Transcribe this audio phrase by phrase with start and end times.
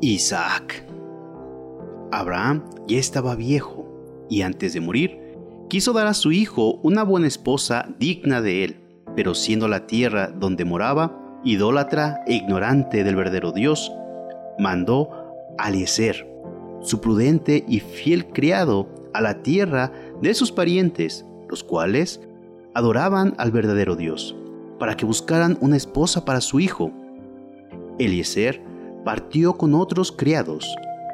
[0.00, 0.84] Isaac.
[2.12, 3.86] Abraham ya estaba viejo
[4.30, 5.18] y antes de morir
[5.68, 8.76] quiso dar a su hijo una buena esposa digna de él,
[9.16, 13.92] pero siendo la tierra donde moraba idólatra e ignorante del verdadero Dios,
[14.58, 15.10] mandó
[15.58, 16.26] a Eliezer,
[16.80, 19.90] su prudente y fiel criado, a la tierra
[20.22, 22.20] de sus parientes, los cuales
[22.74, 24.36] adoraban al verdadero Dios,
[24.78, 26.92] para que buscaran una esposa para su hijo.
[27.98, 28.62] Eliezer
[29.04, 30.66] partió con otros criados,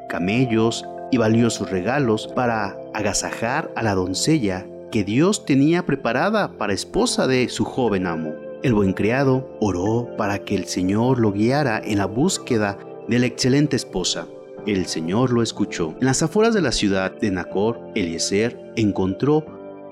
[0.09, 7.27] camellos y valiosos regalos para agasajar a la doncella que Dios tenía preparada para esposa
[7.27, 8.33] de su joven amo.
[8.63, 12.79] El buen criado oró para que el Señor lo guiara en la búsqueda
[13.09, 14.27] de la excelente esposa.
[14.67, 15.95] El Señor lo escuchó.
[16.01, 19.45] En las afueras de la ciudad de Nacor, Eliezer encontró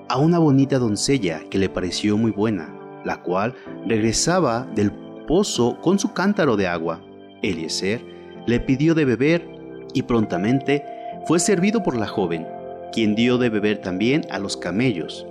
[0.09, 2.73] a una bonita doncella que le pareció muy buena,
[3.05, 3.53] la cual
[3.85, 4.91] regresaba del
[5.27, 7.01] pozo con su cántaro de agua.
[7.43, 8.01] Eliezer
[8.47, 9.47] le pidió de beber
[9.93, 10.83] y prontamente
[11.25, 12.47] fue servido por la joven,
[12.91, 15.25] quien dio de beber también a los camellos.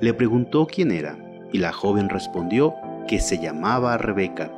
[0.00, 1.18] Le preguntó quién era,
[1.52, 2.74] y la joven respondió
[3.06, 4.50] que se llamaba Rebeca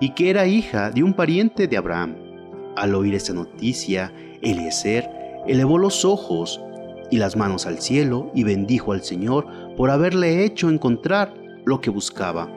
[0.00, 2.14] y que era hija de un pariente de Abraham.
[2.76, 5.08] Al oír esta noticia, Eliezer
[5.46, 6.60] elevó los ojos
[7.10, 11.32] y las manos al cielo y bendijo al Señor por haberle hecho encontrar
[11.64, 12.50] lo que buscaba.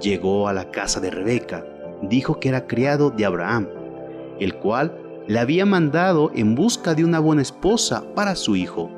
[0.00, 1.64] Llegó a la casa de Rebeca
[2.02, 3.68] dijo que era criado de Abraham,
[4.40, 8.90] el cual le había mandado en busca de una buena esposa para su hijo,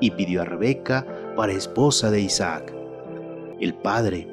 [0.00, 1.06] y pidió a Rebeca
[1.36, 2.74] para esposa de Isaac.
[3.60, 4.26] El padre,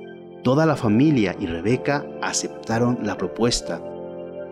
[0.43, 3.81] toda la familia y Rebeca aceptaron la propuesta.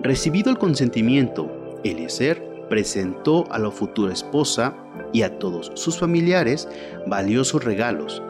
[0.02, 1.50] Recibido el consentimiento,
[1.84, 4.76] Eliezer presentó a la futura esposa
[5.14, 6.68] y a todos sus familiares
[7.08, 8.22] valiosos regalos,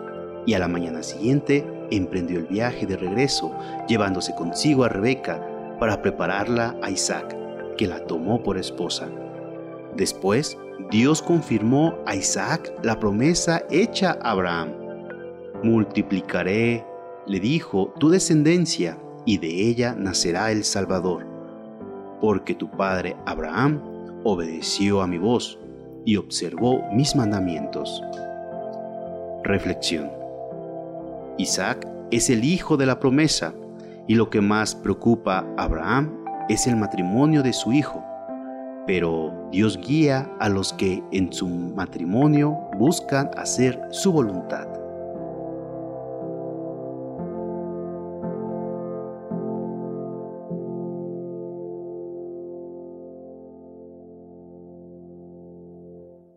[0.45, 3.52] y a la mañana siguiente emprendió el viaje de regreso,
[3.88, 5.39] llevándose consigo a Rebeca
[5.80, 7.36] para prepararla a Isaac,
[7.78, 9.09] que la tomó por esposa.
[9.96, 10.57] Después,
[10.91, 14.69] Dios confirmó a Isaac la promesa hecha a Abraham.
[15.63, 16.85] Multiplicaré,
[17.25, 21.25] le dijo, tu descendencia, y de ella nacerá el Salvador,
[22.22, 23.81] porque tu padre Abraham
[24.23, 25.59] obedeció a mi voz
[26.06, 28.03] y observó mis mandamientos.
[29.44, 30.25] Reflexión.
[31.38, 33.53] Isaac es el hijo de la promesa
[34.07, 38.03] y lo que más preocupa a Abraham es el matrimonio de su hijo.
[38.88, 44.84] Pero Dios guía a los que en su matrimonio buscan hacer su voluntad.